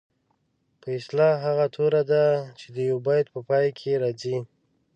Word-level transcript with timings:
په 0.81 0.87
اصطلاح 0.97 1.35
هغه 1.47 1.65
توري 1.75 2.01
دي 2.11 2.25
چې 2.59 2.67
د 2.75 2.77
یوه 2.89 3.01
بیت 3.07 3.25
په 3.33 3.39
پای 3.49 3.65
کې 3.79 3.91
راځي. 4.03 4.37